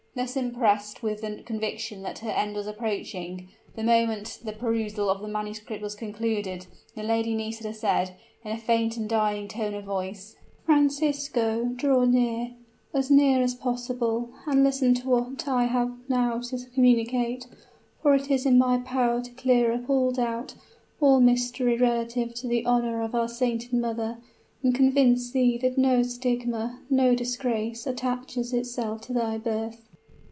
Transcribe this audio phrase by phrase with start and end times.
[0.13, 5.21] Thus impressed with the conviction that her end was approaching, the moment the perusal of
[5.21, 9.85] the manuscript was concluded the Lady Nisida said, in a faint and dying tone of
[9.85, 10.35] voice:
[10.65, 12.53] "Francisco, draw near
[12.93, 17.47] as near as possible and listen to what I have now to communicate,
[18.01, 20.55] for it is in my power to clear up all doubt,
[20.99, 24.17] all mystery relative to the honor of our sainted mother,
[24.61, 29.87] and convince thee that no stigma, no disgrace attaches itself to thy birth!"